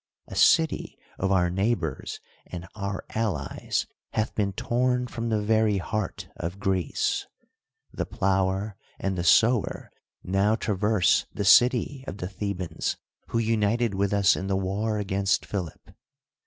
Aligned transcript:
A 0.25 0.35
city 0.35 0.97
of 1.19 1.31
our 1.31 1.51
neighbors 1.51 2.19
and 2.47 2.67
our 2.73 3.05
allies 3.11 3.85
hath 4.13 4.33
been 4.33 4.51
torn 4.51 5.05
from 5.05 5.29
the 5.29 5.39
very 5.43 5.77
heart 5.77 6.27
of 6.37 6.57
Greece. 6.59 7.27
The 7.93 8.07
plower 8.07 8.77
and 8.97 9.15
the 9.15 9.23
sower 9.23 9.91
now 10.23 10.55
traverse 10.55 11.27
the 11.31 11.45
city 11.45 12.03
of 12.07 12.17
the 12.17 12.27
Thebans, 12.27 12.97
who 13.27 13.37
united 13.37 13.93
with 13.93 14.11
us 14.11 14.35
in 14.35 14.47
the 14.47 14.57
war 14.57 14.97
against 14.97 15.45
Philip. 15.45 15.93